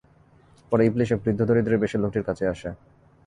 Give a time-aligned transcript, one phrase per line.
[0.71, 2.69] পরে ইবলীস এক বৃদ্ধ দরিদ্রের বেশে লোকটির কাছে আসে।